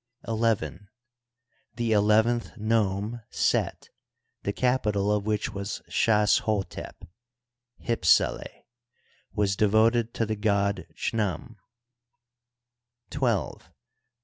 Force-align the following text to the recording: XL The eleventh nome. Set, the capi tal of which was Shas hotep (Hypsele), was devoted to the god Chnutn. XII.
XL 0.27 0.43
The 1.75 1.91
eleventh 1.91 2.57
nome. 2.57 3.21
Set, 3.29 3.89
the 4.41 4.51
capi 4.51 4.93
tal 4.93 5.11
of 5.11 5.27
which 5.27 5.53
was 5.53 5.83
Shas 5.91 6.39
hotep 6.39 7.05
(Hypsele), 7.83 8.63
was 9.35 9.55
devoted 9.55 10.15
to 10.15 10.25
the 10.25 10.35
god 10.35 10.87
Chnutn. 10.95 11.55
XII. 13.13 13.63